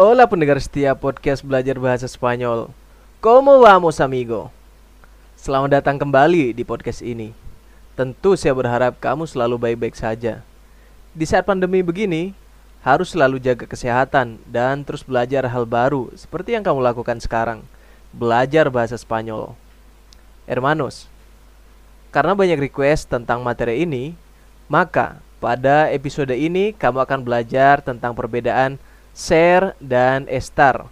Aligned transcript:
Hola 0.00 0.24
pendengar 0.24 0.56
setia 0.56 0.96
podcast 0.96 1.44
belajar 1.44 1.76
bahasa 1.76 2.08
Spanyol. 2.08 2.72
Como 3.20 3.60
vamos 3.60 4.00
amigo? 4.00 4.48
Selamat 5.36 5.76
datang 5.76 6.00
kembali 6.00 6.56
di 6.56 6.64
podcast 6.64 7.04
ini. 7.04 7.36
Tentu 8.00 8.32
saya 8.32 8.56
berharap 8.56 8.96
kamu 8.96 9.28
selalu 9.28 9.60
baik-baik 9.60 9.92
saja. 9.92 10.40
Di 11.12 11.28
saat 11.28 11.44
pandemi 11.44 11.84
begini 11.84 12.32
Harus 12.80 13.12
selalu 13.12 13.44
jaga 13.44 13.68
kesehatan 13.68 14.40
Dan 14.48 14.88
terus 14.88 15.04
belajar 15.04 15.44
hal 15.44 15.68
baru 15.68 16.08
Seperti 16.16 16.56
yang 16.56 16.64
kamu 16.64 16.80
lakukan 16.80 17.20
sekarang 17.20 17.60
Belajar 18.08 18.72
bahasa 18.72 18.96
Spanyol. 18.96 19.52
Hermanos 20.48 21.12
Karena 22.08 22.32
banyak 22.32 22.56
request 22.56 23.12
tentang 23.12 23.44
materi 23.44 23.84
ini 23.84 24.16
Maka 24.64 25.20
pada 25.44 25.92
episode 25.92 26.32
ini 26.32 26.72
kamu 26.72 27.04
akan 27.04 27.20
belajar 27.20 27.84
tentang 27.84 28.16
perbedaan 28.16 28.80
Share, 29.14 29.74
dan 29.82 30.30
Estar 30.30 30.88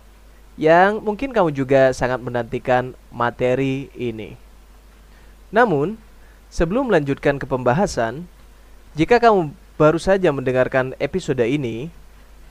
yang 0.59 0.99
mungkin 0.99 1.31
kamu 1.31 1.55
juga 1.55 1.95
sangat 1.95 2.19
menantikan 2.19 2.93
materi 3.15 3.89
ini. 3.95 4.35
Namun, 5.55 5.95
sebelum 6.51 6.91
melanjutkan 6.91 7.39
ke 7.39 7.47
pembahasan, 7.47 8.27
jika 8.99 9.23
kamu 9.23 9.55
baru 9.79 10.03
saja 10.03 10.35
mendengarkan 10.35 10.99
episode 10.99 11.41
ini, 11.47 11.95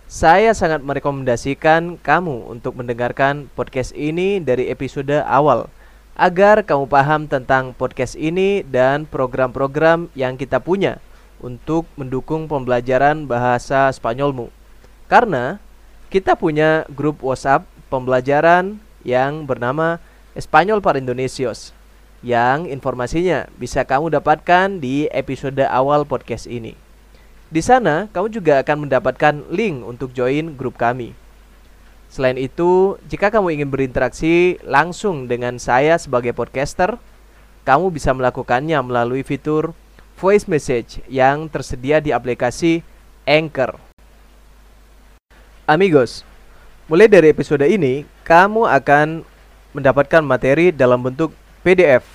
saya 0.08 0.56
sangat 0.56 0.88
merekomendasikan 0.88 2.00
kamu 2.00 2.47
untuk 2.47 2.80
mendengarkan 2.80 3.52
podcast 3.59 3.91
ini 3.91 4.39
dari 4.39 4.72
episode 4.72 5.11
awal 5.28 5.67
agar 6.16 6.63
kamu 6.63 6.88
paham 6.88 7.28
tentang 7.28 7.75
podcast 7.75 8.16
ini 8.16 8.63
dan 8.63 9.03
program-program 9.03 10.08
yang 10.16 10.39
kita 10.39 10.63
punya 10.63 11.03
untuk 11.44 11.84
mendukung 12.00 12.47
pembelajaran 12.47 13.28
bahasa 13.28 13.91
Spanyolmu. 13.91 14.47
Karena 15.11 15.59
kita 16.08 16.39
punya 16.39 16.88
grup 16.91 17.19
WhatsApp 17.19 17.67
pembelajaran 17.91 18.80
yang 19.03 19.44
bernama 19.44 20.00
Espanyol 20.38 20.80
para 20.80 21.00
Indonesios 21.02 21.75
yang 22.25 22.66
informasinya 22.66 23.45
bisa 23.59 23.86
kamu 23.86 24.13
dapatkan 24.17 24.81
di 24.81 25.05
episode 25.13 25.61
awal 25.67 26.08
podcast 26.08 26.50
ini. 26.50 26.73
Di 27.47 27.63
sana, 27.63 28.11
kamu 28.11 28.28
juga 28.33 28.59
akan 28.59 28.88
mendapatkan 28.88 29.35
link 29.47 29.85
untuk 29.85 30.11
join 30.11 30.52
grup 30.59 30.75
kami. 30.75 31.16
Selain 32.11 32.35
itu, 32.35 33.00
jika 33.08 33.31
kamu 33.31 33.59
ingin 33.59 33.69
berinteraksi 33.72 34.59
langsung 34.63 35.28
dengan 35.31 35.59
saya 35.59 35.95
sebagai 36.00 36.35
podcaster, 36.35 37.00
kamu 37.63 37.91
bisa 37.91 38.11
melakukannya 38.16 38.80
melalui 38.83 39.23
fitur 39.23 39.75
voice 40.19 40.47
message 40.47 41.03
yang 41.08 41.47
tersedia 41.47 42.00
di 42.00 42.11
aplikasi 42.11 42.83
Anchor. 43.28 43.86
Amigos, 45.67 46.23
mulai 46.87 47.11
dari 47.11 47.27
episode 47.27 47.67
ini, 47.67 48.07
kamu 48.23 48.71
akan 48.71 49.19
mendapatkan 49.75 50.23
materi 50.23 50.71
dalam 50.71 50.95
bentuk 51.03 51.35
PDF 51.59 52.07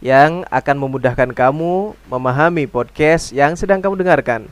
yang 0.00 0.40
akan 0.48 0.76
memudahkan 0.80 1.36
kamu 1.36 1.92
memahami 2.08 2.64
podcast 2.64 3.28
yang 3.36 3.60
sedang 3.60 3.84
kamu 3.84 4.00
dengarkan. 4.00 4.48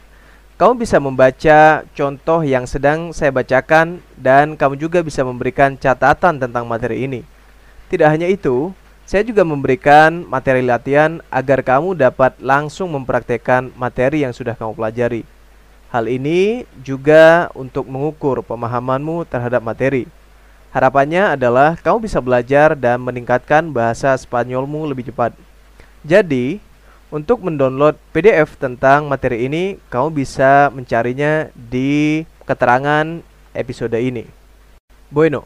Kamu 0.61 0.77
bisa 0.77 1.01
membaca 1.01 1.81
contoh 1.97 2.45
yang 2.45 2.69
sedang 2.69 3.17
saya 3.17 3.33
bacakan 3.33 4.05
dan 4.21 4.53
kamu 4.53 4.77
juga 4.77 5.01
bisa 5.01 5.25
memberikan 5.25 5.73
catatan 5.73 6.37
tentang 6.37 6.69
materi 6.69 7.09
ini. 7.09 7.25
Tidak 7.89 8.05
hanya 8.05 8.29
itu, 8.29 8.69
saya 9.09 9.25
juga 9.25 9.49
memberikan 9.49 10.29
materi 10.29 10.61
latihan 10.61 11.25
agar 11.33 11.65
kamu 11.65 11.97
dapat 11.97 12.37
langsung 12.37 12.93
mempraktekkan 12.93 13.73
materi 13.81 14.29
yang 14.29 14.37
sudah 14.37 14.53
kamu 14.53 14.77
pelajari. 14.77 15.25
Hal 15.93 16.09
ini 16.09 16.65
juga 16.81 17.53
untuk 17.53 17.85
mengukur 17.85 18.41
pemahamanmu 18.41 19.29
terhadap 19.29 19.61
materi. 19.61 20.09
Harapannya 20.73 21.37
adalah 21.37 21.77
kamu 21.77 22.09
bisa 22.09 22.17
belajar 22.25 22.73
dan 22.73 22.97
meningkatkan 23.05 23.69
bahasa 23.69 24.17
Spanyolmu 24.17 24.89
lebih 24.89 25.13
cepat. 25.13 25.37
Jadi, 26.01 26.65
untuk 27.13 27.45
mendownload 27.45 28.01
PDF 28.09 28.57
tentang 28.57 29.05
materi 29.05 29.45
ini, 29.45 29.77
kamu 29.93 30.17
bisa 30.17 30.73
mencarinya 30.73 31.53
di 31.53 32.25
keterangan 32.49 33.21
episode 33.53 34.01
ini. 34.01 34.25
Bueno, 35.13 35.45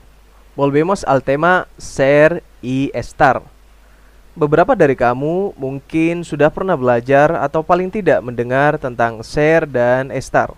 volvemos 0.55 1.03
al 1.03 1.27
tema 1.27 1.67
ser 1.75 2.47
y 2.63 2.95
estar. 2.95 3.56
Beberapa 4.37 4.77
dari 4.77 4.93
kamu 4.93 5.57
mungkin 5.57 6.21
sudah 6.21 6.53
pernah 6.53 6.77
belajar 6.77 7.41
atau 7.41 7.65
paling 7.65 7.89
tidak 7.89 8.21
mendengar 8.21 8.77
tentang 8.77 9.25
share 9.25 9.65
dan 9.65 10.13
estar. 10.13 10.53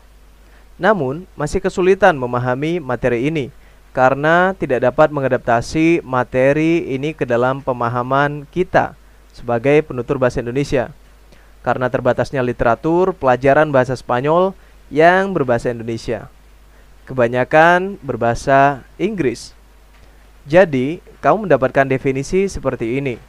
Namun, 0.83 1.31
masih 1.39 1.63
kesulitan 1.63 2.19
memahami 2.19 2.83
materi 2.83 3.31
ini 3.31 3.55
karena 3.95 4.51
tidak 4.59 4.83
dapat 4.83 5.15
mengadaptasi 5.15 6.03
materi 6.03 6.91
ini 6.91 7.15
ke 7.15 7.23
dalam 7.23 7.63
pemahaman 7.63 8.51
kita 8.51 8.99
sebagai 9.31 9.87
penutur 9.87 10.19
bahasa 10.19 10.43
Indonesia. 10.43 10.91
Karena 11.63 11.87
terbatasnya 11.87 12.43
literatur 12.43 13.15
pelajaran 13.15 13.71
bahasa 13.71 13.95
Spanyol 13.95 14.59
yang 14.91 15.31
berbahasa 15.31 15.71
Indonesia. 15.71 16.27
Kebanyakan 17.07 17.95
berbahasa 18.03 18.83
Inggris. 18.99 19.55
Jadi, 20.51 20.99
kamu 21.23 21.47
mendapatkan 21.47 21.87
definisi 21.87 22.51
seperti 22.51 22.99
ini. 22.99 23.28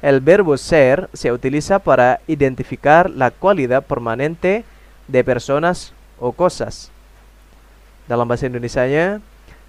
El 0.00 0.20
verbo 0.24 0.56
ser 0.56 1.12
se 1.12 1.30
utiliza 1.30 1.78
para 1.78 2.20
identificar 2.26 3.10
la 3.10 3.30
cualidad 3.30 3.84
permanente 3.84 4.64
de 5.08 5.20
personas 5.24 5.92
o 6.18 6.32
cosas. 6.32 6.88
Dalam 8.08 8.24
bahasa 8.24 8.48
Indonesia-nya, 8.48 9.20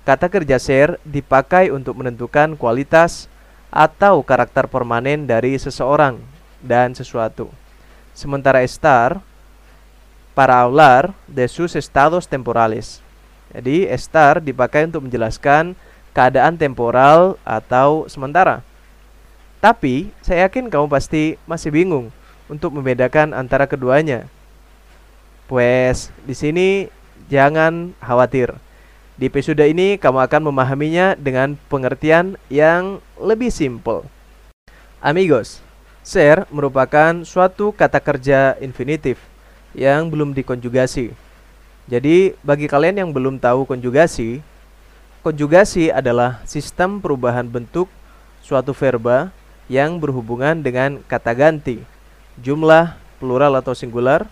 kata 0.07 0.31
kerja 0.31 0.55
ser 0.55 1.03
dipakai 1.03 1.67
untuk 1.67 1.99
menentukan 1.99 2.55
kualitas 2.55 3.27
atau 3.75 4.23
karakter 4.23 4.71
permanen 4.71 5.27
dari 5.27 5.59
seseorang 5.59 6.15
dan 6.63 6.95
sesuatu. 6.95 7.51
Sementara 8.15 8.63
estar 8.63 9.19
para 10.31 10.63
hablar 10.63 11.11
de 11.27 11.47
sus 11.51 11.75
estados 11.75 12.23
temporales. 12.23 13.03
Jadi 13.51 13.83
estar 13.91 14.39
dipakai 14.39 14.87
untuk 14.87 15.11
menjelaskan 15.11 15.75
keadaan 16.15 16.55
temporal 16.55 17.35
atau 17.43 18.07
sementara. 18.07 18.63
Tapi 19.61 20.09
saya 20.25 20.49
yakin 20.49 20.73
kamu 20.73 20.89
pasti 20.89 21.37
masih 21.45 21.69
bingung 21.69 22.09
untuk 22.49 22.73
membedakan 22.73 23.37
antara 23.37 23.69
keduanya. 23.69 24.25
Pues 25.45 26.09
di 26.25 26.33
sini 26.33 26.89
jangan 27.29 27.93
khawatir. 28.01 28.57
Di 29.21 29.29
episode 29.29 29.61
ini 29.61 30.01
kamu 30.01 30.17
akan 30.17 30.49
memahaminya 30.49 31.13
dengan 31.13 31.53
pengertian 31.69 32.41
yang 32.49 32.97
lebih 33.21 33.53
simpel. 33.53 34.01
Amigos, 34.97 35.61
ser 36.01 36.49
merupakan 36.49 37.21
suatu 37.21 37.69
kata 37.69 38.01
kerja 38.01 38.57
infinitif 38.65 39.21
yang 39.77 40.09
belum 40.09 40.33
dikonjugasi. 40.33 41.13
Jadi, 41.85 42.33
bagi 42.41 42.65
kalian 42.65 42.97
yang 42.97 43.09
belum 43.13 43.37
tahu 43.37 43.69
konjugasi, 43.69 44.41
konjugasi 45.21 45.93
adalah 45.93 46.41
sistem 46.49 46.97
perubahan 46.97 47.45
bentuk 47.45 47.85
suatu 48.41 48.73
verba 48.73 49.29
yang 49.71 50.03
berhubungan 50.03 50.59
dengan 50.59 50.99
kata 51.07 51.31
ganti, 51.31 51.79
jumlah, 52.43 52.99
plural 53.23 53.55
atau 53.55 53.71
singular, 53.71 54.27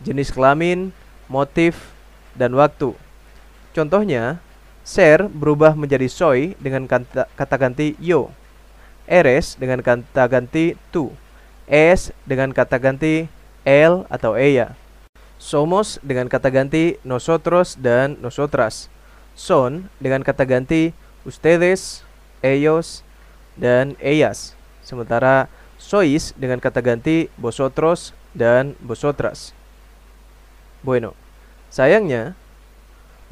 jenis 0.00 0.32
kelamin, 0.32 0.88
motif, 1.28 1.92
dan 2.32 2.56
waktu. 2.56 2.96
Contohnya, 3.76 4.40
ser 4.80 5.28
berubah 5.28 5.76
menjadi 5.76 6.08
soy 6.08 6.56
dengan 6.56 6.88
kata, 6.88 7.28
kata 7.36 7.56
ganti 7.60 7.92
yo, 8.00 8.32
eres 9.04 9.60
dengan 9.60 9.84
kata 9.84 10.24
ganti 10.24 10.72
tu, 10.88 11.12
es 11.68 12.08
dengan 12.24 12.48
kata 12.56 12.80
ganti 12.80 13.28
el 13.68 14.08
atau 14.08 14.40
ella, 14.40 14.72
somos 15.36 16.00
dengan 16.00 16.32
kata 16.32 16.48
ganti 16.48 16.96
nosotros 17.04 17.76
dan 17.76 18.16
nosotras, 18.24 18.88
son 19.36 19.92
dengan 20.00 20.24
kata 20.24 20.48
ganti 20.48 20.96
ustedes, 21.28 22.02
ellos, 22.40 23.04
dan 23.54 23.94
ellas. 24.00 24.56
Sementara 24.82 25.46
sois 25.78 26.34
dengan 26.38 26.58
kata 26.58 26.82
ganti 26.82 27.26
vosotros 27.38 28.14
dan 28.34 28.78
vosotras. 28.82 29.54
Bueno, 30.82 31.14
sayangnya 31.70 32.34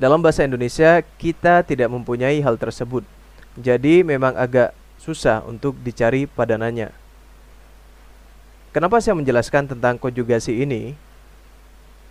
Dalam 0.00 0.24
bahasa 0.24 0.48
Indonesia, 0.48 1.04
kita 1.20 1.60
tidak 1.60 1.92
mempunyai 1.92 2.40
hal 2.40 2.56
tersebut. 2.56 3.04
Jadi 3.60 4.00
memang 4.00 4.32
agak 4.32 4.72
susah 4.96 5.44
untuk 5.44 5.76
dicari 5.84 6.24
padanannya. 6.24 6.88
Kenapa 8.72 8.96
saya 9.04 9.12
menjelaskan 9.20 9.68
tentang 9.68 10.00
konjugasi 10.00 10.56
ini? 10.56 10.96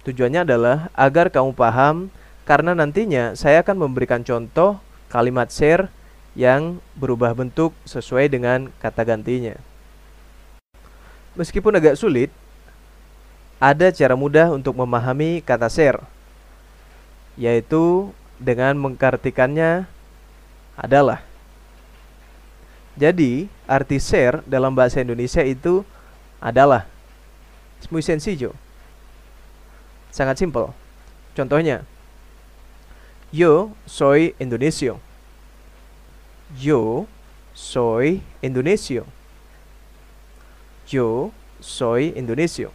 Tujuannya 0.06 0.46
adalah 0.46 0.94
agar 0.94 1.34
kamu 1.34 1.58
paham 1.58 2.14
karena 2.46 2.78
nantinya 2.78 3.34
saya 3.34 3.66
akan 3.66 3.90
memberikan 3.90 4.22
contoh 4.22 4.78
kalimat 5.10 5.50
share 5.50 5.90
yang 6.38 6.78
berubah 6.94 7.34
bentuk 7.34 7.74
sesuai 7.86 8.30
dengan 8.30 8.70
kata 8.82 9.06
gantinya. 9.06 9.58
Meskipun 11.34 11.78
agak 11.78 11.96
sulit, 11.98 12.30
ada 13.60 13.92
cara 13.92 14.16
mudah 14.16 14.54
untuk 14.56 14.76
memahami 14.76 15.44
kata 15.44 15.68
share 15.68 16.00
yaitu 17.40 18.12
dengan 18.36 18.76
mengkartikannya 18.76 19.88
adalah. 20.76 21.24
Jadi, 23.00 23.48
arti 23.64 23.96
share 23.96 24.44
dalam 24.44 24.76
bahasa 24.76 25.00
Indonesia 25.00 25.40
itu 25.40 25.88
adalah. 26.44 26.84
Muy 27.88 28.04
sencillo. 28.04 28.52
Sangat 30.12 30.36
simpel. 30.36 30.76
Contohnya, 31.32 31.88
yo 33.32 33.72
soy 33.88 34.36
indonesio. 34.36 35.00
Yo 36.58 37.06
soy 37.54 38.26
indonesio. 38.42 39.06
Yo 40.90 41.30
soy 41.62 42.10
indonesio. 42.18 42.74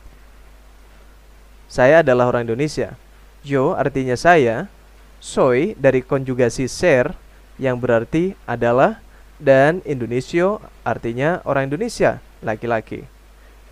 Saya 1.67 2.07
adalah 2.07 2.31
orang 2.31 2.47
Indonesia. 2.47 2.95
Yo 3.43 3.75
artinya 3.75 4.15
saya, 4.15 4.71
soy 5.19 5.75
dari 5.75 6.07
konjugasi 6.07 6.71
ser 6.71 7.19
yang 7.59 7.83
berarti 7.83 8.39
adalah 8.47 9.03
dan 9.43 9.83
Indonesia 9.83 10.63
artinya 10.87 11.43
orang 11.43 11.67
Indonesia, 11.67 12.23
laki-laki. 12.47 13.03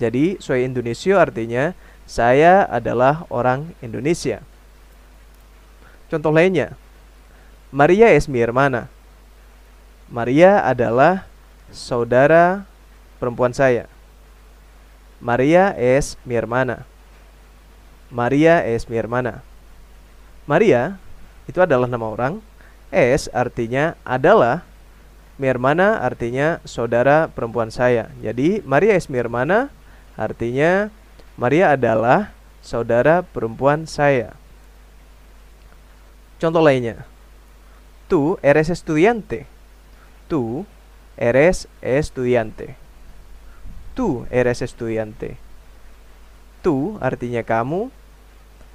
Jadi 0.03 0.43
soy 0.43 0.67
Indonesia 0.67 1.23
artinya 1.23 1.79
saya 2.03 2.67
adalah 2.67 3.23
orang 3.31 3.71
Indonesia. 3.79 4.43
Contoh 6.11 6.35
lainnya, 6.35 6.75
Maria 7.71 8.11
es 8.11 8.27
mi 8.27 8.43
hermana. 8.43 8.91
Maria 10.13 10.61
adalah 10.61 11.25
saudara 11.73 12.69
perempuan 13.17 13.57
saya. 13.57 13.89
Maria 15.25 15.73
es 15.73 16.21
mi 16.29 16.37
hermana. 16.37 16.85
Maria 18.13 18.61
es 18.61 18.93
mi 18.93 19.01
hermana. 19.01 19.41
Maria 20.45 21.01
itu 21.49 21.65
adalah 21.65 21.89
nama 21.89 22.13
orang. 22.13 22.45
Es 22.93 23.33
artinya 23.33 23.97
adalah. 24.05 24.69
Mi 25.41 25.49
hermana 25.49 26.05
artinya 26.05 26.61
saudara 26.69 27.33
perempuan 27.33 27.73
saya. 27.73 28.13
Jadi 28.21 28.61
Maria 28.69 28.93
es 28.93 29.09
mi 29.09 29.17
hermana 29.17 29.73
artinya 30.13 30.93
Maria 31.41 31.73
adalah 31.73 32.37
saudara 32.61 33.25
perempuan 33.25 33.89
saya. 33.89 34.37
Contoh 36.37 36.61
lainnya. 36.61 37.09
Tu 38.13 38.37
eres 38.45 38.69
estudiante. 38.69 39.49
Tu 40.33 40.65
eres 41.21 41.69
estudiante. 41.85 42.73
Tu 43.93 44.25
eres 44.33 44.65
estudiante. 44.65 45.37
Tu 46.65 46.97
artinya 47.05 47.45
kamu, 47.45 47.93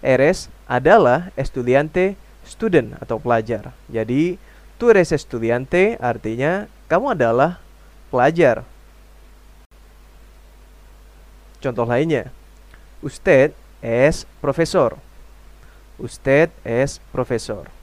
eres 0.06 0.54
adalah 0.70 1.34
estudiante 1.34 2.14
student 2.46 2.94
atau 3.02 3.18
pelajar. 3.18 3.74
Jadi, 3.90 4.38
tu 4.78 4.94
eres 4.94 5.10
estudiante 5.10 5.98
artinya 5.98 6.70
kamu 6.86 7.18
adalah 7.18 7.58
pelajar. 8.14 8.62
Contoh 11.58 11.90
lainnya. 11.90 12.30
Usted 13.02 13.58
es 13.82 14.30
profesor. 14.46 15.02
Usted 15.98 16.54
es 16.62 17.02
profesor. 17.10 17.74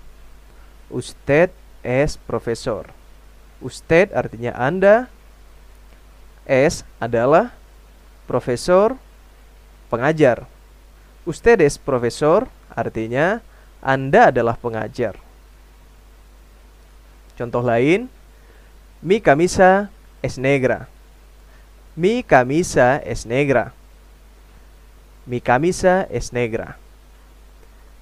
Usted 0.94 1.50
es 1.82 2.22
profesor. 2.22 2.94
Usted 3.64 4.12
artinya 4.12 4.52
Anda. 4.52 5.08
Es 6.44 6.84
adalah 7.00 7.56
profesor 8.28 9.00
pengajar. 9.88 10.44
Usted 11.24 11.64
es 11.64 11.80
profesor 11.80 12.52
artinya 12.68 13.40
Anda 13.80 14.28
adalah 14.28 14.60
pengajar. 14.60 15.16
Contoh 17.40 17.64
lain, 17.64 18.12
mi 19.00 19.24
camisa 19.24 19.88
es 20.20 20.36
negra. 20.36 20.84
Mi 21.96 22.20
camisa 22.20 23.00
es 23.00 23.24
negra. 23.24 23.72
Mi 25.24 25.40
camisa 25.40 26.04
es 26.12 26.36
negra. 26.36 26.76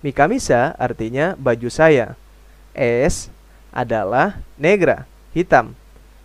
Mi 0.03 0.11
camisa 0.11 0.75
artinya 0.75 1.39
baju 1.39 1.71
saya. 1.71 2.19
Es 2.75 3.31
adalah 3.71 4.43
negra, 4.59 5.07
hitam. 5.37 5.77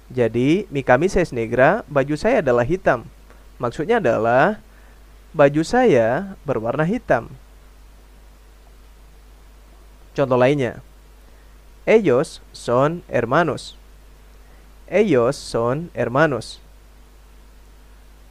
Jadi, 0.08 0.68
mi 0.72 0.84
camisa 0.84 1.20
es 1.20 1.36
negra, 1.36 1.84
baju 1.92 2.16
saya 2.16 2.40
adalah 2.40 2.64
hitam. 2.64 3.04
Maksudnya 3.60 4.00
adalah 4.00 4.64
baju 5.36 5.62
saya 5.68 6.38
berwarna 6.48 6.88
hitam. 6.88 7.28
Contoh 10.16 10.40
lainnya. 10.40 10.80
Ellos 11.86 12.42
son 12.52 13.04
hermanos. 13.08 13.78
Ellos 14.88 15.36
son 15.36 15.92
hermanos. 15.94 16.60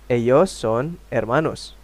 Ellos 0.08 0.50
son 0.50 0.98
hermanos. 1.10 1.76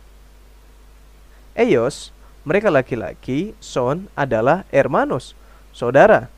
Ellos, 1.55 2.13
mereka 2.45 2.73
laki-laki, 2.73 3.55
son 3.61 4.09
adalah 4.17 4.65
hermanos, 4.73 5.37
saudara. 5.73 6.33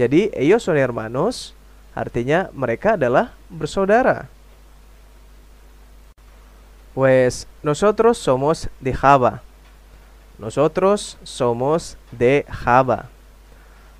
Jadi, 0.00 0.32
ellos 0.32 0.64
son 0.64 0.80
hermanos 0.80 1.52
artinya 1.92 2.48
mereka 2.56 2.96
adalah 2.96 3.36
bersaudara. 3.52 4.32
Pues 6.96 7.44
nosotros 7.60 8.16
somos 8.16 8.72
de 8.80 8.96
Java. 8.96 9.44
Nosotros 10.40 11.20
somos 11.20 12.00
de 12.16 12.48
Java. 12.48 13.12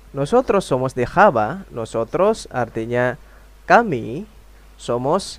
Nosotros 0.09 0.65
somos 0.65 0.97
de 0.97 1.05
Java. 1.05 1.69
Nosotros 1.69 2.49
artinya 2.49 3.21
kami. 3.69 4.25
Somos 4.81 5.37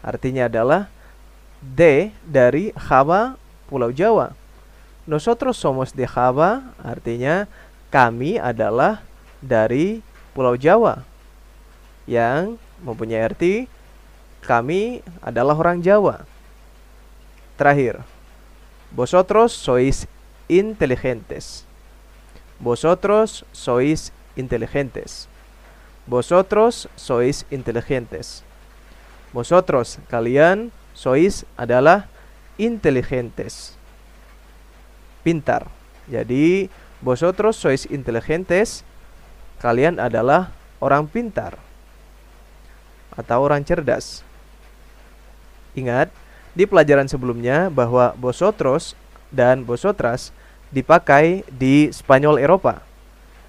artinya 0.00 0.48
adalah 0.48 0.88
de 1.60 2.08
dari 2.24 2.72
Java, 2.72 3.36
Pulau 3.68 3.92
Jawa. 3.92 4.32
Nosotros 5.04 5.60
somos 5.60 5.92
de 5.92 6.08
Java 6.08 6.72
artinya 6.80 7.44
kami 7.92 8.40
adalah 8.40 9.04
dari 9.40 10.04
Pulau 10.32 10.56
Jawa. 10.56 11.04
Yang 12.08 12.56
mempunyai 12.80 13.24
arti 13.24 13.68
kami 14.44 15.04
adalah 15.20 15.56
orang 15.56 15.84
Jawa. 15.84 16.24
Terakhir, 17.60 18.00
vosotros 18.96 19.52
sois 19.52 20.08
inteligentes. 20.48 21.68
Vosotros 22.56 23.44
sois 23.52 24.12
inteligentes. 24.36 25.28
Vosotros 26.08 26.88
sois 26.96 27.44
inteligentes. 27.52 28.42
Vosotros, 29.30 30.02
kalian, 30.10 30.74
sois 30.90 31.46
adalah 31.54 32.10
inteligentes. 32.58 33.78
Pintar. 35.22 35.70
Jadi, 36.10 36.66
vosotros 36.98 37.54
sois 37.54 37.86
inteligentes. 37.86 38.82
Kalian 39.60 40.00
adalah 40.00 40.48
orang 40.80 41.04
pintar 41.04 41.60
atau 43.12 43.44
orang 43.44 43.60
cerdas. 43.60 44.24
Ingat, 45.76 46.08
di 46.56 46.64
pelajaran 46.64 47.06
sebelumnya 47.06 47.68
bahwa 47.68 48.16
vosotros 48.16 48.96
dan 49.28 49.62
vosotras 49.62 50.32
dipakai 50.72 51.44
di 51.46 51.92
Spanyol 51.92 52.40
Eropa. 52.40 52.82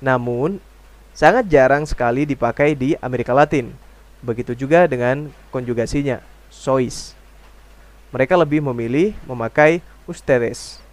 Namun, 0.03 0.59
sangat 1.15 1.47
jarang 1.47 1.87
sekali 1.87 2.27
dipakai 2.27 2.75
di 2.75 2.93
Amerika 2.99 3.31
Latin. 3.31 3.71
Begitu 4.21 4.53
juga 4.53 4.85
dengan 4.85 5.31
konjugasinya, 5.49 6.21
sois. 6.51 7.15
Mereka 8.11 8.35
lebih 8.35 8.59
memilih 8.59 9.15
memakai 9.23 9.79
ustedes. 10.05 10.83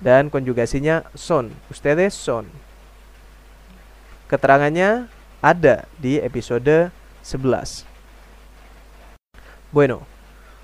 Dan 0.00 0.32
konjugasinya 0.32 1.06
son, 1.14 1.54
ustedes 1.70 2.16
son. 2.16 2.50
Keterangannya 4.32 5.12
ada 5.44 5.84
di 6.00 6.16
episode 6.16 6.88
11. 7.20 7.84
Bueno, 9.68 10.08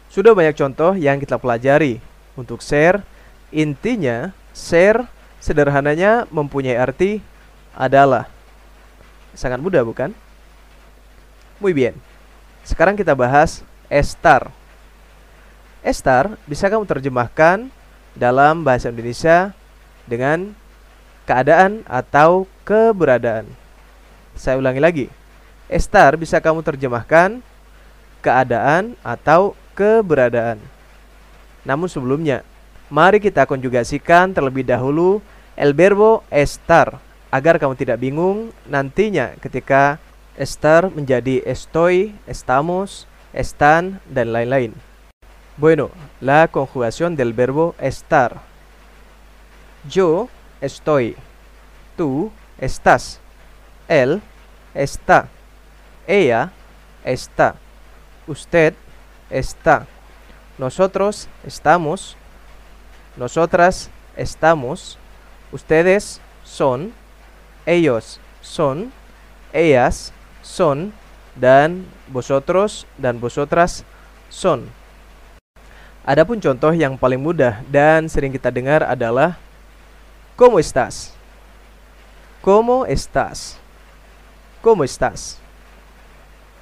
sudah 0.09 0.33
banyak 0.33 0.57
contoh 0.57 0.97
yang 0.97 1.21
kita 1.21 1.37
pelajari. 1.37 2.01
Untuk 2.33 2.65
share, 2.65 3.05
intinya 3.53 4.33
share 4.57 5.05
sederhananya 5.37 6.25
mempunyai 6.33 6.81
arti 6.81 7.21
adalah. 7.77 8.25
Sangat 9.37 9.61
mudah 9.61 9.85
bukan? 9.85 10.17
Muy 11.61 11.77
bien. 11.77 11.93
Sekarang 12.65 12.97
kita 12.97 13.13
bahas 13.13 13.61
estar. 13.93 14.49
Estar 15.85 16.41
bisa 16.49 16.73
kamu 16.73 16.89
terjemahkan 16.89 17.69
dalam 18.17 18.65
bahasa 18.65 18.89
Indonesia 18.89 19.53
dengan 20.09 20.57
keadaan 21.29 21.85
atau 21.85 22.49
keberadaan. 22.69 23.49
Saya 24.37 24.61
ulangi 24.61 24.81
lagi. 24.85 25.07
Estar 25.73 26.21
bisa 26.21 26.37
kamu 26.37 26.61
terjemahkan 26.61 27.41
keadaan 28.21 28.93
atau 29.01 29.57
keberadaan. 29.73 30.61
Namun 31.65 31.89
sebelumnya, 31.89 32.45
mari 32.93 33.25
kita 33.25 33.49
konjugasikan 33.49 34.37
terlebih 34.37 34.69
dahulu 34.69 35.25
el 35.57 35.73
verbo 35.73 36.21
estar 36.29 37.01
agar 37.33 37.57
kamu 37.57 37.75
tidak 37.77 38.01
bingung 38.01 38.53
nantinya 38.69 39.33
ketika 39.41 39.97
estar 40.37 40.89
menjadi 40.93 41.45
estoy, 41.45 42.17
estamos, 42.25 43.09
están, 43.33 44.01
dan 44.09 44.33
lain-lain. 44.33 44.73
Bueno, 45.59 45.91
la 46.21 46.49
conjugación 46.49 47.17
del 47.17 47.35
verbo 47.35 47.75
estar. 47.83 48.41
Yo 49.91 50.29
estoy. 50.63 51.17
Tú 51.99 52.31
estás. 52.59 53.21
Él 53.89 54.21
está. 54.75 55.29
Ella 56.07 56.53
está. 57.05 57.55
Usted 58.27 58.75
está. 59.31 59.87
Nosotros 60.59 61.29
estamos. 61.47 62.17
Nosotras 63.17 63.91
estamos. 64.17 64.99
Ustedes 65.51 66.21
son. 66.45 66.93
Ellos 67.65 68.21
son. 68.43 68.93
Ellas 69.53 70.13
son. 70.43 70.93
Dan 71.39 71.87
vosotros 72.11 72.87
dan 72.99 73.21
vosotras 73.23 73.85
son. 74.29 74.67
Adapun 76.03 76.41
contoh 76.41 76.73
yang 76.73 76.97
paling 76.97 77.21
mudah 77.21 77.63
dan 77.69 78.09
sering 78.09 78.33
kita 78.33 78.49
dengar 78.49 78.81
adalah 78.83 79.39
¿Cómo 80.39 80.63
estás? 80.63 81.18
¿Cómo 82.41 82.87
estás? 82.87 83.59
¿Cómo 84.63 84.85
estás? 84.85 85.39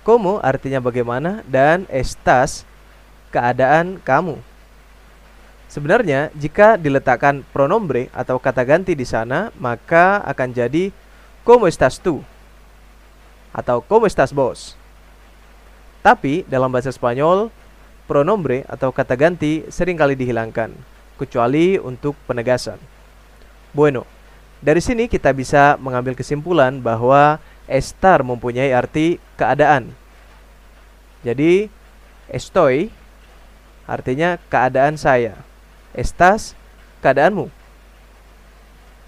¿Cómo 0.02 0.40
artinya 0.42 0.80
bagaimana 0.80 1.42
dan 1.50 1.84
estás 1.90 2.64
keadaan 3.34 4.00
kamu. 4.00 4.38
Sebenarnya 5.66 6.30
jika 6.38 6.78
diletakkan 6.78 7.42
pronombre 7.52 8.08
atau 8.14 8.38
kata 8.38 8.62
ganti 8.62 8.94
di 8.94 9.04
sana, 9.04 9.50
maka 9.58 10.22
akan 10.24 10.54
jadi 10.54 10.94
¿Cómo 11.46 11.70
estás 11.70 12.02
tú? 12.02 12.26
atau 13.56 13.80
¿Cómo 13.80 14.04
estás 14.04 14.36
vos? 14.36 14.76
Tapi 16.04 16.44
dalam 16.44 16.68
bahasa 16.68 16.92
Spanyol 16.92 17.48
pronombre 18.04 18.68
atau 18.68 18.92
kata 18.92 19.16
ganti 19.16 19.64
sering 19.72 19.96
kali 19.96 20.12
dihilangkan, 20.12 20.70
kecuali 21.16 21.80
untuk 21.80 22.14
penegasan. 22.28 22.76
Bueno, 23.72 24.04
dari 24.64 24.80
sini 24.80 25.06
kita 25.06 25.32
bisa 25.36 25.76
mengambil 25.76 26.16
kesimpulan 26.16 26.80
bahwa 26.80 27.38
estar 27.68 28.24
mempunyai 28.24 28.72
arti 28.72 29.20
keadaan. 29.36 29.92
Jadi, 31.26 31.68
estoy 32.30 32.88
artinya 33.84 34.40
keadaan 34.48 34.96
saya. 34.96 35.36
Estás 35.92 36.56
keadaanmu. 37.02 37.50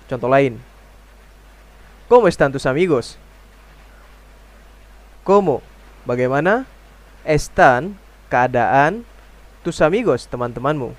Contoh 0.09 0.31
lain. 0.31 0.57
¿Cómo 2.09 2.29
están 2.29 2.53
tus 2.53 2.65
amigos? 2.65 3.21
¿Cómo? 5.25 5.61
Bagaimana? 6.09 6.65
Están 7.25 8.01
keadaan 8.33 9.05
tus 9.61 9.85
amigos, 9.85 10.25
teman-temanmu. 10.33 10.97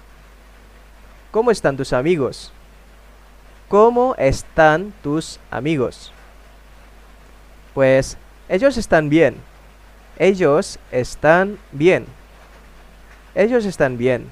¿Cómo 1.33 1.49
están 1.49 1.73
tus 1.77 1.93
amigos? 1.93 2.53
¿Cómo 3.69 4.15
están 4.17 4.91
tus 5.03 5.39
amigos? 5.51 6.11
Pues 7.75 8.17
ellos 8.49 8.77
están 8.77 9.09
bien. 9.09 9.37
Ellos 10.17 10.79
están 10.91 11.59
bien. 11.71 12.07
Ellos 13.35 13.65
están 13.65 13.95
bien. 13.95 14.31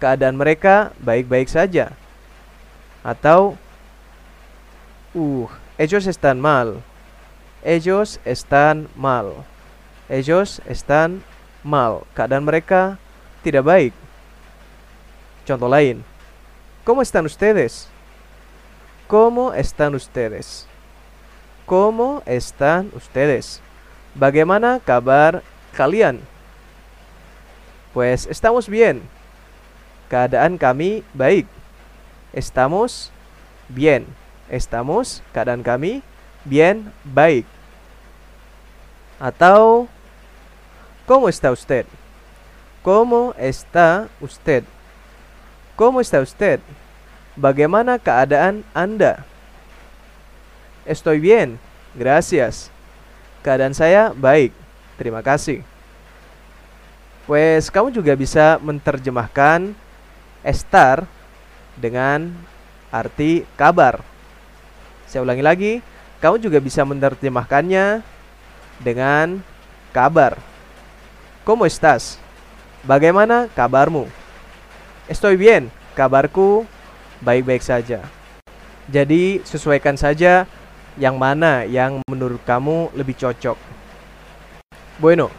Keadaan 0.00 0.34
mereka 0.34 0.90
baik-baik 0.98 1.46
saja. 1.46 1.94
Atau 3.06 3.54
uh, 5.14 5.46
ellos 5.78 6.10
están 6.10 6.42
mal. 6.42 6.82
Ellos 7.62 8.18
están 8.26 8.90
mal. 8.98 9.46
Ellos 10.10 10.58
están 10.66 11.22
mal. 11.62 12.02
Keadaan 12.18 12.42
mereka 12.42 12.98
tidak 13.46 13.62
baik. 13.62 13.94
Contoh. 15.46 15.70
¿Cómo 16.82 16.98
están 16.98 17.30
ustedes? 17.30 17.86
¿Cómo 19.12 19.52
están 19.52 19.94
ustedes? 19.94 20.66
¿Cómo 21.66 22.22
están 22.24 22.90
ustedes? 22.96 23.60
Bagaimana 24.14 24.80
kabar 24.80 25.42
kalian? 25.76 26.18
Pues 27.92 28.24
estamos 28.24 28.70
bien. 28.70 29.02
Keadaan 30.08 30.56
kami 30.56 31.04
baik. 31.12 31.44
Estamos 32.32 33.12
bien. 33.68 34.06
Estamos 34.48 35.22
keadaan 35.36 35.60
bien 36.46 36.90
baik. 37.04 37.44
Atau 39.20 39.88
¿Cómo 41.04 41.28
está 41.28 41.52
usted? 41.52 41.84
¿Cómo 42.82 43.34
está 43.36 44.08
usted? 44.22 44.64
¿Cómo 45.76 46.00
está 46.00 46.18
usted? 46.20 46.60
Bagaimana 47.32 47.96
keadaan 47.96 48.60
Anda? 48.76 49.24
Estoy 50.84 51.16
bien, 51.16 51.56
gracias. 51.96 52.68
Keadaan 53.40 53.72
saya 53.72 54.12
baik, 54.12 54.52
terima 55.00 55.24
kasih. 55.24 55.64
Pues 57.24 57.72
kamu 57.72 57.88
juga 57.88 58.12
bisa 58.12 58.60
menerjemahkan 58.60 59.72
estar 60.44 61.08
dengan 61.80 62.28
arti 62.92 63.48
kabar. 63.56 64.04
Saya 65.08 65.24
ulangi 65.24 65.44
lagi, 65.44 65.72
kamu 66.20 66.36
juga 66.36 66.60
bisa 66.60 66.84
menerjemahkannya 66.84 68.04
dengan 68.84 69.40
kabar. 69.96 70.36
¿Cómo 71.48 71.64
estás? 71.64 72.20
Bagaimana 72.84 73.48
kabarmu? 73.56 74.04
Estoy 75.08 75.40
bien. 75.40 75.72
Kabarku 75.96 76.64
baik-baik 77.22 77.62
saja. 77.62 78.02
Jadi 78.90 79.40
sesuaikan 79.46 79.94
saja 79.94 80.44
yang 80.98 81.16
mana 81.16 81.64
yang 81.64 82.02
menurut 82.10 82.42
kamu 82.44 82.92
lebih 82.92 83.16
cocok. 83.16 83.56
Bueno, 85.00 85.32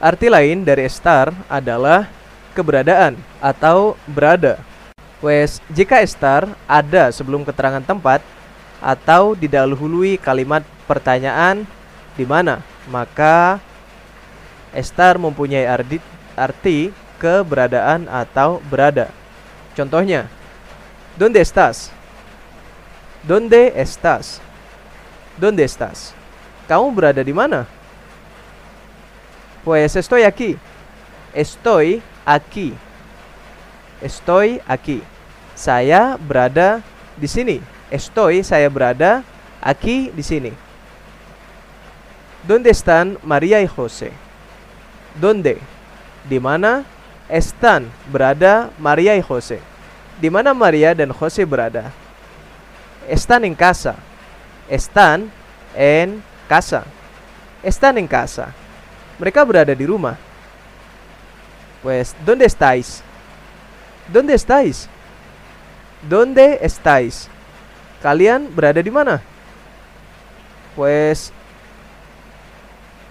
arti 0.00 0.32
lain 0.32 0.64
dari 0.64 0.88
estar 0.88 1.34
adalah 1.50 2.08
keberadaan 2.56 3.18
atau 3.42 3.98
berada. 4.08 4.56
Wes, 5.20 5.60
jika 5.68 6.00
estar 6.00 6.48
ada 6.64 7.12
sebelum 7.12 7.44
keterangan 7.44 7.84
tempat 7.84 8.24
atau 8.80 9.36
didahului 9.36 10.16
kalimat 10.16 10.64
pertanyaan 10.88 11.68
di 12.14 12.24
mana, 12.24 12.60
maka 12.88 13.58
Estar 14.74 15.22
mempunyai 15.22 15.70
arti, 15.70 16.02
arti 16.34 16.90
keberadaan 17.22 18.10
atau 18.10 18.58
berada. 18.66 19.06
Contohnya, 19.78 20.26
¿Dónde 21.16 21.40
estás? 21.40 21.90
¿Dónde 23.22 23.72
estás? 23.76 24.40
¿Dónde 25.38 25.62
estás? 25.62 26.12
Kamu 26.66 26.90
berada 26.90 27.22
di 27.22 27.32
mana? 27.32 27.66
Pues 29.64 29.94
estoy 29.94 30.24
aquí. 30.24 30.58
Estoy 31.32 32.02
aquí. 32.26 32.74
Estoy 34.02 34.60
aquí. 34.66 35.02
Saya 35.54 36.18
berada 36.18 36.82
di 37.16 37.28
sini. 37.28 37.62
Estoy 37.90 38.42
saya 38.42 38.68
berada 38.68 39.22
aquí 39.62 40.10
di 40.10 40.22
sini. 40.22 40.52
¿Dónde 42.42 42.70
están 42.70 43.18
María 43.22 43.62
y 43.62 43.68
José? 43.68 44.10
Donde? 45.14 45.58
Di 46.28 46.40
mana? 46.40 46.84
Están 47.28 47.86
berada 48.12 48.70
Maria 48.78 49.16
y 49.16 49.22
Jose. 49.22 49.73
Di 50.20 50.30
mana 50.30 50.54
Maria 50.54 50.94
dan 50.94 51.10
Jose 51.10 51.44
berada? 51.44 51.90
Están 53.08 53.44
en 53.44 53.54
casa. 53.54 53.96
Están 54.68 55.30
en 55.74 56.22
casa. 56.48 56.84
Están 57.62 57.98
en 57.98 58.06
casa. 58.06 58.54
Mereka 59.18 59.44
berada 59.44 59.74
di 59.74 59.86
rumah. 59.86 60.16
Pues, 61.82 62.14
¿dónde 62.24 62.46
estáis? 62.46 63.02
¿Dónde 64.08 64.34
estáis? 64.34 64.88
¿Dónde 66.08 66.58
estáis? 66.62 67.28
Kalian 68.02 68.48
berada 68.54 68.82
di 68.82 68.90
mana? 68.90 69.20
Pues 70.76 71.32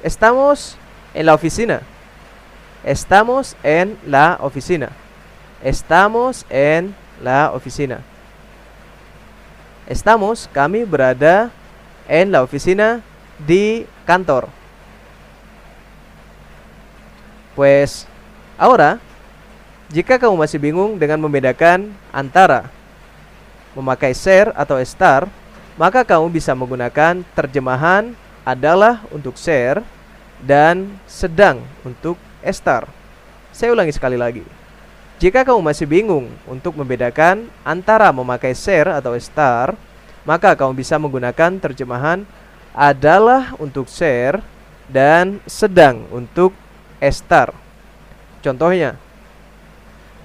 estamos 0.03 0.77
en 1.13 1.25
la 1.25 1.33
oficina. 1.33 1.81
Estamos 2.83 3.55
en 3.63 3.97
la 4.05 4.37
oficina. 4.41 4.89
Estamos 5.63 6.43
en 6.51 6.91
la 7.23 7.55
oficina. 7.55 8.03
Estamos, 9.87 10.51
kami 10.51 10.83
berada 10.83 11.55
en 12.03 12.35
la 12.35 12.43
oficina 12.43 12.99
di 13.39 13.87
kantor. 14.03 14.51
Pues 17.55 18.03
ahora, 18.59 18.99
jika 19.87 20.19
kamu 20.19 20.35
masih 20.35 20.59
bingung 20.59 20.99
dengan 20.99 21.23
membedakan 21.23 21.95
antara 22.11 22.67
memakai 23.71 24.11
share 24.11 24.51
atau 24.59 24.75
star, 24.83 25.31
maka 25.79 26.03
kamu 26.03 26.27
bisa 26.27 26.51
menggunakan 26.51 27.23
terjemahan 27.31 28.11
adalah 28.43 28.99
untuk 29.15 29.39
share 29.39 29.79
dan 30.43 30.91
sedang 31.07 31.63
untuk 31.87 32.19
star. 32.51 32.83
Saya 33.55 33.71
ulangi 33.71 33.95
sekali 33.95 34.19
lagi. 34.19 34.62
Jika 35.21 35.45
kamu 35.45 35.61
masih 35.61 35.85
bingung 35.85 36.29
untuk 36.49 36.73
membedakan 36.77 37.47
antara 37.61 38.09
memakai 38.09 38.57
share 38.57 38.89
atau 38.89 39.13
star, 39.21 39.77
maka 40.23 40.55
kamu 40.55 40.73
bisa 40.73 40.95
menggunakan 40.95 41.59
terjemahan 41.59 42.23
adalah 42.73 43.53
untuk 43.61 43.85
share 43.85 44.41
dan 44.89 45.39
sedang 45.45 46.07
untuk 46.09 46.51
Estar. 47.03 47.51
Contohnya, 48.39 48.95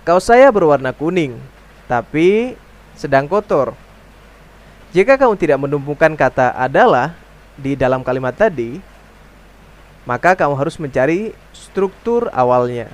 kaos 0.06 0.30
saya 0.30 0.46
berwarna 0.54 0.94
kuning, 0.94 1.34
tapi 1.90 2.54
sedang 2.94 3.26
kotor. 3.26 3.74
Jika 4.94 5.18
kamu 5.18 5.34
tidak 5.34 5.58
menumpukan 5.58 6.14
kata 6.14 6.54
adalah 6.54 7.18
di 7.58 7.74
dalam 7.74 8.06
kalimat 8.06 8.32
tadi, 8.32 8.78
maka 10.06 10.38
kamu 10.38 10.54
harus 10.54 10.78
mencari 10.78 11.34
struktur 11.50 12.30
awalnya, 12.30 12.86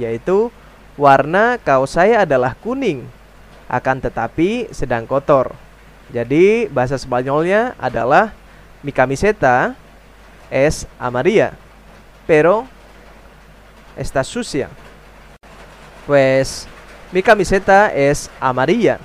yaitu 0.00 0.48
warna 0.96 1.56
kaos 1.60 1.96
saya 1.96 2.24
adalah 2.24 2.52
kuning, 2.58 3.04
akan 3.68 3.98
tetapi 4.04 4.68
sedang 4.74 5.08
kotor. 5.08 5.56
Jadi 6.12 6.68
bahasa 6.68 7.00
Spanyolnya 7.00 7.72
adalah 7.80 8.36
mi 8.84 8.92
camiseta 8.92 9.72
es 10.52 10.84
amarilla, 11.00 11.56
pero 12.28 12.68
está 13.96 14.20
sucia. 14.20 14.68
Pues 16.04 16.68
mi 17.14 17.24
camiseta 17.24 17.88
es 17.88 18.28
amarilla, 18.36 19.00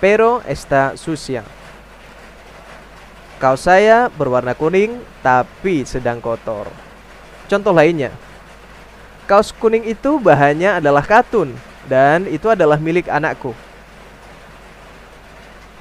pero 0.00 0.44
está 0.44 0.96
sucia. 1.00 1.40
Kaos 3.40 3.64
saya 3.64 4.12
berwarna 4.12 4.52
kuning 4.52 5.00
tapi 5.24 5.88
sedang 5.88 6.20
kotor. 6.20 6.68
Contoh 7.48 7.72
lainnya. 7.72 8.12
Kaos 9.30 9.54
kuning 9.54 9.86
itu 9.86 10.18
bahannya 10.18 10.82
adalah 10.82 11.06
katun 11.06 11.54
dan 11.86 12.26
itu 12.26 12.50
adalah 12.50 12.74
milik 12.82 13.06
anakku. 13.06 13.54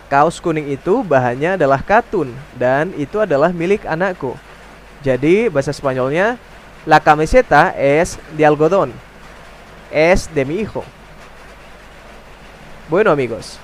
Kaos 0.05 0.37
kuning 0.37 0.69
itu 0.69 1.01
bahannya 1.01 1.57
adalah 1.57 1.81
katun 1.81 2.29
dan 2.53 2.93
itu 2.93 3.17
adalah 3.17 3.49
milik 3.49 3.89
anakku. 3.89 4.37
Jadi 5.01 5.49
bahasa 5.49 5.73
Spanyolnya 5.73 6.37
La 6.85 7.01
camiseta 7.01 7.73
es 7.73 8.21
de 8.37 8.45
algodón. 8.45 8.93
Es 9.89 10.29
de 10.29 10.45
mi 10.45 10.61
hijo. 10.61 10.85
Bueno 12.85 13.09
amigos. 13.09 13.57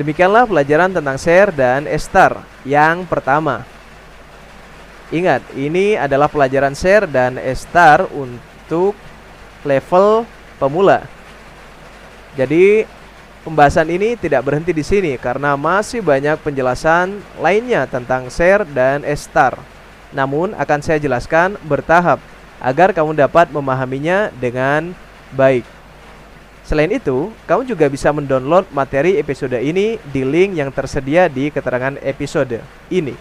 Demikianlah 0.00 0.48
pelajaran 0.48 0.96
tentang 0.96 1.20
share 1.20 1.52
dan 1.52 1.84
estar 1.84 2.40
yang 2.64 3.04
pertama. 3.04 3.68
Ingat, 5.10 5.42
ini 5.58 5.98
adalah 5.98 6.30
pelajaran 6.30 6.70
share 6.78 7.10
dan 7.10 7.34
estar 7.34 8.06
untuk 8.14 8.94
level 9.66 10.22
pemula. 10.62 11.02
Jadi 12.38 12.86
pembahasan 13.42 13.90
ini 13.90 14.14
tidak 14.14 14.46
berhenti 14.46 14.70
di 14.70 14.86
sini 14.86 15.18
karena 15.18 15.58
masih 15.58 15.98
banyak 15.98 16.38
penjelasan 16.46 17.18
lainnya 17.42 17.90
tentang 17.90 18.30
share 18.30 18.62
dan 18.70 19.02
estar. 19.02 19.58
Namun 20.14 20.54
akan 20.54 20.78
saya 20.78 21.02
jelaskan 21.02 21.58
bertahap 21.66 22.22
agar 22.62 22.94
kamu 22.94 23.18
dapat 23.18 23.50
memahaminya 23.50 24.30
dengan 24.38 24.94
baik. 25.34 25.66
Selain 26.62 26.92
itu, 26.92 27.34
kamu 27.50 27.66
juga 27.66 27.90
bisa 27.90 28.14
mendownload 28.14 28.70
materi 28.70 29.18
episode 29.18 29.58
ini 29.58 29.98
di 30.14 30.22
link 30.22 30.54
yang 30.54 30.70
tersedia 30.70 31.26
di 31.26 31.50
keterangan 31.50 31.98
episode 31.98 32.62
ini. 32.94 33.18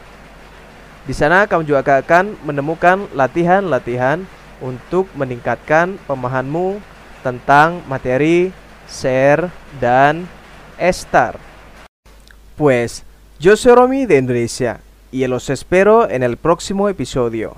Di 1.09 1.17
sana 1.17 1.49
kamu 1.49 1.65
juga 1.65 1.81
akan 1.81 2.37
menemukan 2.45 3.09
latihan-latihan 3.17 4.29
untuk 4.61 5.09
meningkatkan 5.17 5.97
pemahamanmu 6.05 6.77
tentang 7.25 7.81
materi 7.89 8.53
share 8.85 9.49
dan 9.81 10.29
estar. 10.77 11.41
Pues, 12.53 13.01
yo 13.41 13.57
soy 13.57 13.73
Romy 13.73 14.05
de 14.05 14.21
Indonesia 14.21 14.85
y 15.09 15.25
los 15.25 15.49
espero 15.49 16.05
en 16.05 16.21
el 16.21 16.37
próximo 16.37 16.85
episodio. 16.93 17.57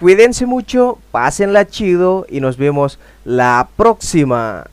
Cuídense 0.00 0.48
mucho, 0.48 0.96
pásenla 1.12 1.68
chido 1.68 2.24
y 2.24 2.40
nos 2.40 2.56
vemos 2.56 2.98
la 3.28 3.68
próxima. 3.76 4.64